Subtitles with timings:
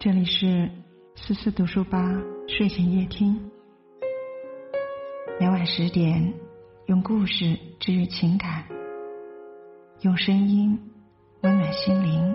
[0.00, 0.70] 这里是
[1.16, 1.98] 思思读书吧
[2.46, 3.50] 睡前夜听，
[5.40, 6.32] 每晚十点
[6.86, 8.64] 用故事治愈情感，
[10.02, 10.78] 用声音
[11.42, 12.32] 温暖心灵。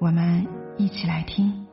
[0.00, 0.44] 我们
[0.76, 1.68] 一起来听。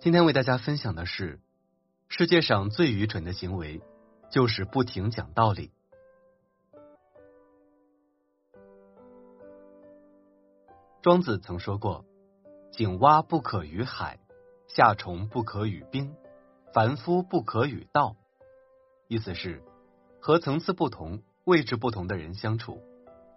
[0.00, 1.40] 今天为大家分享的是，
[2.08, 3.82] 世界上最愚蠢的行为
[4.30, 5.72] 就是不停讲道理。
[11.02, 12.04] 庄子曾说过
[12.70, 14.20] ：“井蛙不可与海，
[14.68, 16.14] 夏虫不可与冰，
[16.72, 18.14] 凡夫不可与道。”
[19.08, 19.64] 意思是，
[20.20, 22.80] 和层次不同、位置不同的人相处，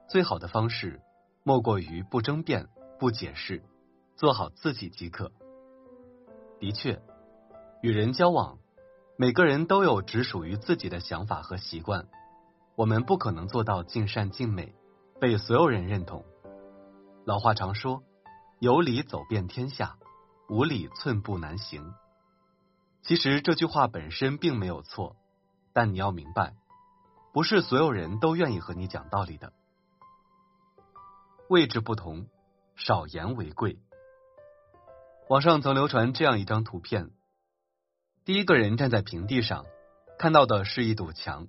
[0.07, 1.01] 最好的方式
[1.41, 2.67] 莫过于不争辩、
[2.99, 3.63] 不解释，
[4.15, 5.31] 做好自己即可。
[6.61, 7.01] 的确，
[7.81, 8.59] 与人交往，
[9.17, 12.07] 每个人都有只属于自己的想法和习惯。
[12.75, 14.75] 我们不可能做到尽善尽美，
[15.19, 16.23] 被所有人认同。
[17.25, 18.03] 老话常说
[18.61, 19.97] ：“有理走遍天下，
[20.49, 21.95] 无理寸步难行。”
[23.01, 25.15] 其实这句话本身并没有错，
[25.73, 26.53] 但你要明白，
[27.33, 29.51] 不是所有人都愿意和你讲道理的。
[31.49, 32.27] 位置不同，
[32.75, 33.79] 少言为贵。
[35.31, 37.09] 网上曾流传这样一张图片：
[38.25, 39.65] 第一个人站在平地上，
[40.19, 41.47] 看到的是一堵墙；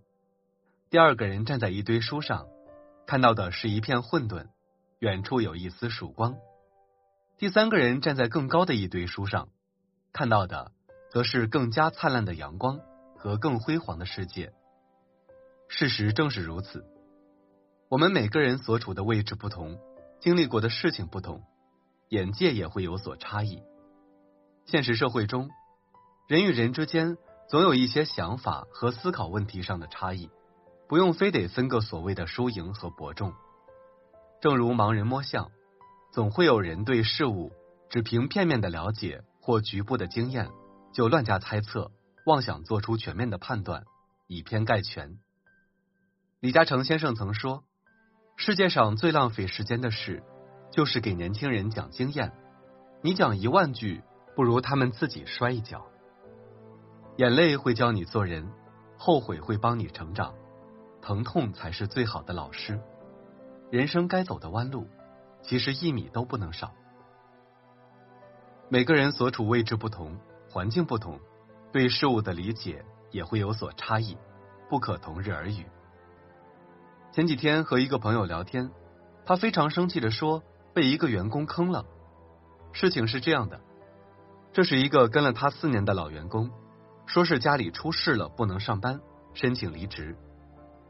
[0.88, 2.46] 第二个人站在一堆书上，
[3.08, 4.46] 看到的是一片混沌，
[5.00, 6.34] 远处有一丝曙光；
[7.38, 9.48] 第三个人站在更高的一堆书上，
[10.12, 10.70] 看到的
[11.10, 12.78] 则是更加灿烂的阳光
[13.16, 14.52] 和更辉煌的世界。
[15.66, 16.86] 事实正是如此，
[17.88, 19.76] 我们每个人所处的位置不同，
[20.20, 21.42] 经历过的事情不同，
[22.10, 23.60] 眼界也会有所差异。
[24.64, 25.50] 现实社会中，
[26.28, 27.18] 人与人之间
[27.48, 30.30] 总有一些想法和思考问题上的差异，
[30.88, 33.34] 不用非得分个所谓的输赢和伯仲。
[34.40, 35.50] 正如盲人摸象，
[36.12, 37.52] 总会有人对事物
[37.90, 40.48] 只凭片面的了解或局部的经验
[40.92, 41.90] 就乱加猜测，
[42.24, 43.84] 妄想做出全面的判断，
[44.26, 45.18] 以偏概全。
[46.40, 47.64] 李嘉诚先生曾说
[48.36, 50.22] ：“世界上最浪费时间的事，
[50.70, 52.32] 就是给年轻人讲经验。
[53.02, 54.02] 你讲一万句。”
[54.34, 55.84] 不如他们自己摔一跤。
[57.16, 58.50] 眼泪会教你做人，
[58.96, 60.34] 后悔会帮你成长，
[61.00, 62.80] 疼痛才是最好的老师。
[63.70, 64.86] 人生该走的弯路，
[65.42, 66.72] 其实一米都不能少。
[68.68, 70.18] 每个人所处位置不同，
[70.50, 71.20] 环境不同，
[71.72, 74.16] 对事物的理解也会有所差异，
[74.70, 75.66] 不可同日而语。
[77.12, 78.70] 前几天和一个朋友聊天，
[79.26, 80.42] 他非常生气的说
[80.72, 81.84] 被一个员工坑了。
[82.72, 83.60] 事情是这样的。
[84.52, 86.50] 这是一个跟了他四年的老员工，
[87.06, 89.00] 说是家里出事了不能上班，
[89.32, 90.14] 申请离职。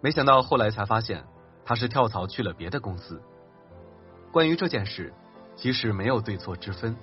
[0.01, 1.25] 没想到后来才发现
[1.65, 3.23] 他是跳槽去了别的公司。
[4.33, 5.15] 关于这件事，
[5.55, 6.97] 其实没有对错之分。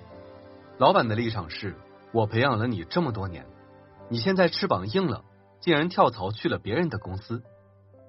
[0.76, 1.74] 老板的立场是：
[2.12, 3.46] 我培养了你这么多年，
[4.10, 5.24] 你现在翅膀硬了，
[5.60, 7.42] 竟然跳槽去了别人的公司，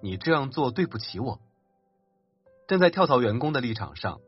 [0.02, 1.40] 你这样做对不起我。
[2.68, 4.20] 站在跳槽员工的立场上，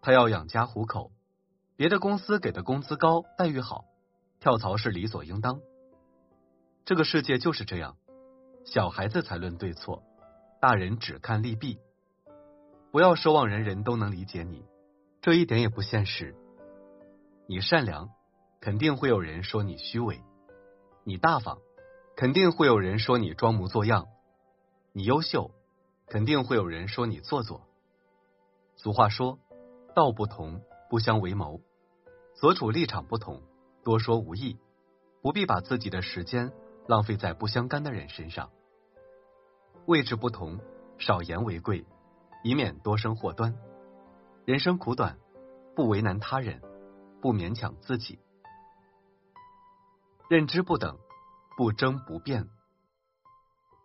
[0.00, 1.10] 他要养家糊口。
[1.82, 3.86] 别的公司给的工资高，待遇好，
[4.38, 5.60] 跳槽是理所应当。
[6.84, 7.96] 这个世界就是这样，
[8.64, 10.04] 小孩子才论对错，
[10.60, 11.80] 大人只看利弊。
[12.92, 14.64] 不要奢望人人都能理解你，
[15.20, 16.36] 这一点也不现实。
[17.48, 18.10] 你善良，
[18.60, 20.18] 肯定会有人说你虚伪；
[21.02, 21.58] 你大方，
[22.14, 24.04] 肯定会有人说你装模作样；
[24.92, 25.50] 你优秀，
[26.06, 27.66] 肯定会有人说你做作。
[28.76, 29.40] 俗话说，
[29.96, 30.62] 道不同。
[30.88, 31.62] 不相为谋，
[32.42, 33.40] 所处立场不同，
[33.84, 34.58] 多说无益，
[35.22, 36.52] 不必把自己的时间
[36.88, 38.50] 浪费在不相干的人身上。
[39.86, 40.58] 位置不同，
[40.98, 41.86] 少言为贵，
[42.42, 43.54] 以免多生祸端。
[44.44, 45.20] 人生苦短，
[45.76, 46.60] 不为难他人，
[47.20, 48.18] 不勉强自己。
[50.28, 50.98] 认知不等，
[51.56, 52.48] 不争不辩。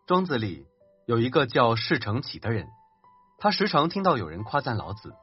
[0.07, 0.65] 庄子里
[1.05, 2.67] 有一个叫释成启的人，
[3.37, 5.13] 他时常听到有人夸赞老子。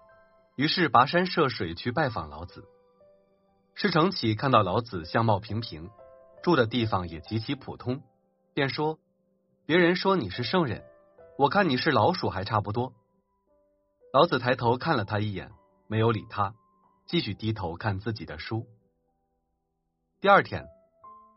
[0.55, 2.69] 于是跋山涉水去拜访老子。
[3.77, 5.91] 施成启看到老子相貌平平，
[6.43, 8.03] 住的地方也极其普通，
[8.55, 9.01] 便说
[9.67, 10.85] ：“别人说你是圣人，
[11.37, 12.93] 我看你是老鼠还差不多。”
[14.15, 15.51] 老子抬头看了他一眼，
[15.89, 16.55] 没有理他，
[17.05, 18.65] 继续低头看自己的书。
[20.21, 20.67] 第二天，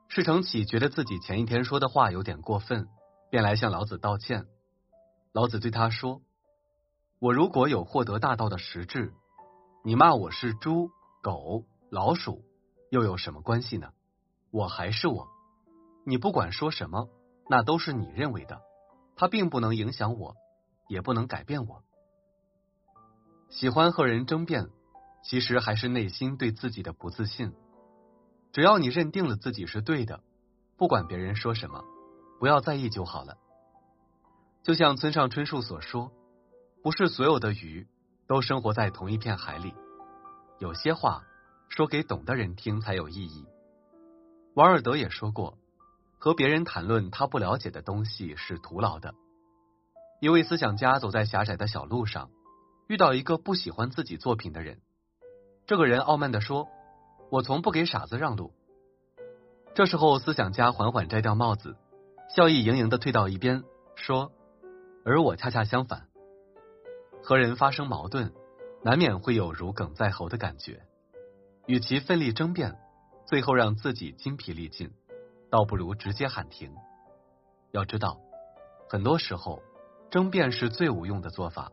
[0.07, 2.87] 施成启觉得自己前一天说的话有点过分，
[3.31, 4.45] 便来向老子道歉。
[5.33, 6.21] 老子对他说
[7.17, 9.11] ：“我如果有获得大道的实质，
[9.83, 10.91] 你骂我是猪、
[11.23, 12.43] 狗、老鼠，
[12.89, 13.93] 又有什么关系呢？
[14.51, 15.27] 我还是我，
[16.05, 17.09] 你不管说什么，
[17.49, 18.61] 那都是你认为的，
[19.15, 20.35] 它并不能影响我，
[20.89, 21.83] 也不能改变我。
[23.49, 24.69] 喜欢和人争辩，
[25.23, 27.53] 其实还是内心对自己的不自信。
[28.51, 30.21] 只要你认定了自己是对的，
[30.75, 31.83] 不管别人说什么，
[32.39, 33.37] 不要在意就好了。
[34.63, 36.11] 就像村上春树所说，
[36.83, 37.87] 不是所有的鱼
[38.27, 39.73] 都生活在同一片海里，
[40.59, 41.23] 有些话
[41.69, 43.45] 说给懂的人听才有意义。
[44.55, 45.57] 瓦尔德也说过，
[46.17, 49.13] 和别人谈论他不了解的东西是徒劳的。
[50.21, 52.29] 一位思想家走在狭窄的小路上。
[52.87, 54.79] 遇到一个不喜欢自己作品的人，
[55.65, 56.69] 这个人傲慢的说
[57.29, 58.53] ：“我从不给傻子让路。”
[59.75, 61.75] 这时候，思想家缓缓摘掉帽子，
[62.33, 63.65] 笑意盈盈的退到一边，
[63.95, 64.31] 说
[65.03, 66.07] ：“而我恰恰相反。
[67.21, 68.31] 和人发生矛盾，
[68.83, 70.86] 难免会有如鲠在喉的感觉。
[71.67, 72.77] 与其奋力争辩，
[73.25, 74.89] 最后让自己筋疲力尽，
[75.51, 76.73] 倒不如直接喊停。
[77.71, 78.17] 要知道，
[78.89, 79.61] 很多时候，
[80.09, 81.69] 争辩是最无用的做法。”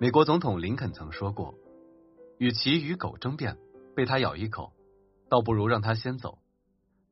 [0.00, 1.54] 美国总统林肯曾说过
[2.38, 3.58] ：“与其与狗争辩，
[3.94, 4.72] 被它咬一口，
[5.28, 6.38] 倒不如让它先走。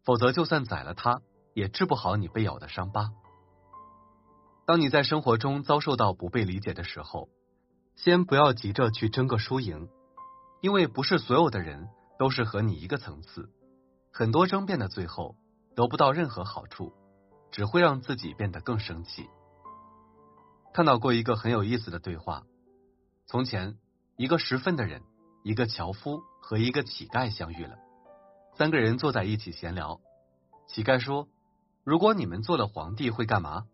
[0.05, 1.21] 否则，就算宰了它，
[1.53, 3.11] 也治不好你被咬的伤疤。”
[4.65, 7.29] 当你在生活中遭受到不被理解的时候，
[7.95, 9.89] 先不要急着去争个输赢，
[10.61, 11.89] 因为不是所有的人
[12.19, 13.51] 都是和你一个层次。
[14.13, 15.37] 很多争辩的最后
[15.75, 16.93] 得不到任何好处，
[17.51, 19.29] 只会让自己变得更生气。
[20.73, 22.43] 看到过一个很有意思的对话。
[23.27, 23.77] 从前，
[24.17, 25.03] 一个十分的人、
[25.43, 27.77] 一个樵夫和一个乞丐相遇了。
[28.55, 30.01] 三个人坐在一起闲聊。
[30.67, 31.29] 乞丐说
[31.85, 33.67] ：“如果你们做了皇帝，会干嘛？”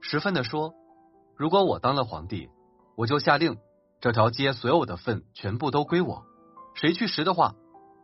[0.00, 0.74] 十分的说
[1.36, 2.48] ：“如果我当了皇帝，
[2.96, 3.56] 我就下令，
[4.00, 6.24] 这条街所有的粪全部都归我。
[6.74, 7.54] 谁去拾的话，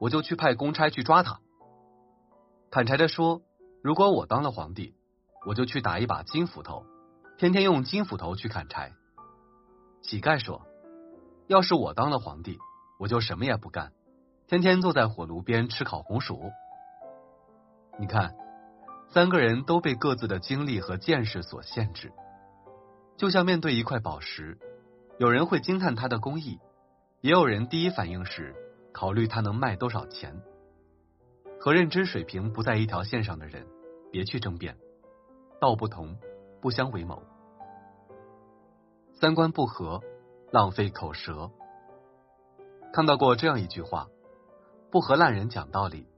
[0.00, 1.40] 我就去派公差去抓他。”
[2.70, 3.42] 砍柴的说
[3.82, 4.94] ：“如果我当了皇帝，
[5.46, 6.84] 我就去打一把金斧头，
[7.36, 8.92] 天天用金斧头去砍柴。”
[10.02, 10.62] 乞丐说
[11.48, 12.58] ：“要是我当了皇帝，
[12.98, 13.92] 我就什么也不干，
[14.46, 16.50] 天天坐在火炉边吃烤红薯。”
[18.00, 18.34] 你看，
[19.10, 22.10] 三个人都被各自的经历和见识所限制。
[23.18, 24.58] 就像面对一块宝石，
[25.22, 26.58] 有人会惊叹它的工艺，
[27.20, 28.56] 也有人第一反应是
[28.92, 30.42] 考虑它能卖多少钱。
[31.60, 33.64] 和认知水平不在一条线上的人，
[34.10, 34.76] 别去争辩。
[35.60, 36.18] 道不同，
[36.60, 37.22] 不相为谋。
[39.12, 40.00] 三观不合，
[40.50, 41.52] 浪费口舌。
[42.92, 44.08] 看到过这样一句话：
[44.90, 46.08] 不和烂人讲道理，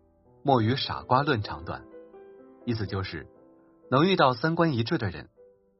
[0.43, 1.85] 莫与傻瓜论长短。
[2.65, 3.27] 意思就是，
[3.91, 5.29] 能遇到三观一致的人，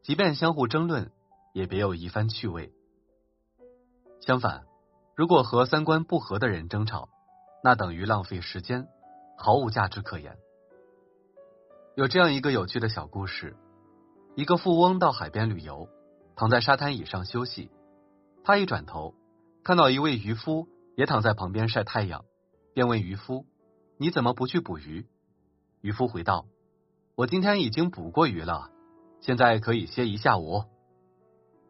[0.03, 1.11] 即便相互争论，
[1.55, 2.71] 也别有一番趣味。
[4.27, 4.65] 相反，
[5.15, 7.11] 如果和三观不合的人争吵，
[7.63, 8.89] 那等于浪费时间，
[9.37, 10.39] 毫无价值可言。
[11.95, 13.55] 有这样一个有趣的小故事：
[14.35, 15.89] 一个富翁到海边旅游。
[16.37, 17.71] 躺在沙滩椅上休息，
[18.43, 19.15] 他一转头
[19.63, 22.25] 看到一位渔夫也躺在旁边晒太阳，
[22.73, 23.47] 便问渔夫
[24.01, 25.07] ：“你怎么不去捕鱼？”
[25.81, 26.47] 渔夫回道
[27.15, 28.71] ：“我今天已经捕过鱼了，
[29.21, 30.65] 现在可以歇一下午。”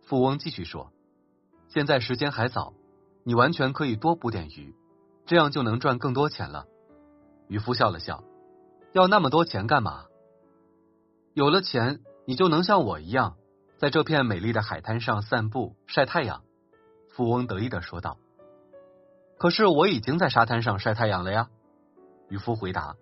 [0.07, 0.93] 富翁继续说
[1.75, 2.73] ：“现在时间还早，
[3.25, 4.77] 你完全可以多捕点鱼，
[5.27, 6.67] 这样就能赚更多钱了。”
[7.49, 8.23] 渔夫笑了笑
[8.95, 10.05] ：“要那么多钱干嘛？
[11.33, 13.37] 有了钱，你就能像我一样。”
[13.77, 16.45] 在这片美丽的海滩上散步晒太阳，
[17.11, 18.19] 富翁得意的说道。
[19.37, 21.51] 可是我已经在沙滩上晒太阳了呀，
[22.29, 22.95] 渔夫回答。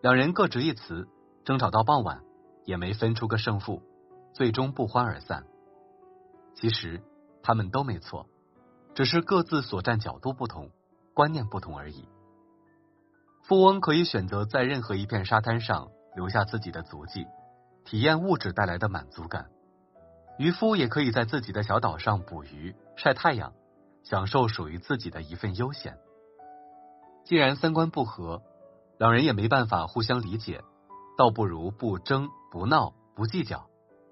[0.00, 1.08] 两人各执一词，
[1.44, 2.22] 争吵到傍晚，
[2.64, 3.82] 也没分出个胜负，
[4.32, 5.44] 最终不欢而散。
[6.54, 7.02] 其实
[7.48, 8.26] 他们都没错，
[8.94, 10.70] 只是各自所站角度不同，
[11.14, 12.06] 观念不同而已。
[13.42, 17.26] 富翁可以选择在任何一片沙滩上留下自己的足迹，
[17.86, 19.48] 体验物质带来的满足感。
[20.38, 23.54] 渔夫也可以在自己的小岛上捕鱼、晒太阳，
[24.02, 25.96] 享受属于自己的一份悠闲。
[27.24, 28.42] 既然三观不合，
[28.98, 30.62] 两人也没办法互相理解，
[31.16, 33.70] 倒不如不争、不闹、不计较，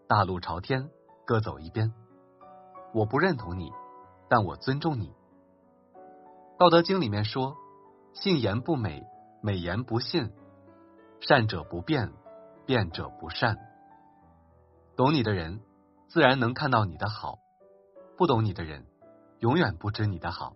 [0.09, 0.89] 大路朝天，
[1.27, 1.93] 各走一边。
[2.97, 3.71] 我不认同你，
[4.27, 5.13] 但我尊重你。
[6.59, 7.55] 道德经里面说
[8.17, 9.05] ：“信言不美，
[9.43, 10.31] 美言不信；
[11.21, 12.11] 善者不辩，
[12.65, 13.59] 辩者不善。”
[14.97, 15.61] 懂你的人。
[16.09, 17.41] 自然能看到你的好，
[18.17, 18.87] 不懂你的人，
[19.41, 20.55] 永远不知你的好。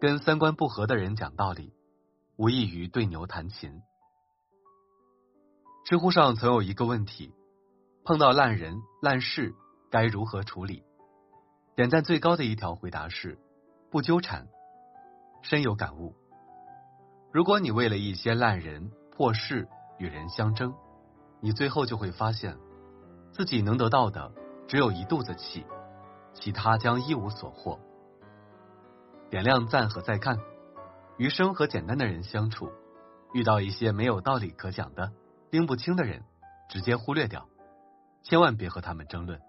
[0.00, 1.72] 跟三观不合的人讲道理，
[2.36, 3.82] 无异于对牛弹琴。
[5.84, 7.32] 知乎上曾有一个问题：
[8.02, 9.54] 碰到烂人烂事
[9.90, 10.82] 该如何处理？
[11.74, 13.38] 点赞最高的一条回答是
[13.90, 14.46] 不纠缠，
[15.42, 16.14] 深有感悟。
[17.32, 19.66] 如果你为了一些烂人破事
[19.98, 20.74] 与人相争，
[21.40, 22.56] 你最后就会发现
[23.32, 24.32] 自己能得到的
[24.66, 25.64] 只有一肚子气，
[26.34, 27.78] 其他将一无所获。
[29.30, 30.38] 点亮赞和再看，
[31.16, 32.70] 余生和简单的人相处，
[33.32, 35.12] 遇到一些没有道理可讲的、
[35.50, 36.24] 拎不清的人，
[36.68, 37.48] 直接忽略掉，
[38.22, 39.40] 千万别和他们争论。